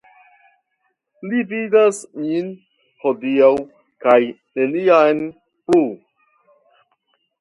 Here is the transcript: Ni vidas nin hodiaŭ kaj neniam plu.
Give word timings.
Ni 1.31 1.41
vidas 1.51 1.99
nin 2.23 2.49
hodiaŭ 3.03 3.51
kaj 4.07 4.17
neniam 4.61 5.23
plu. 5.45 5.83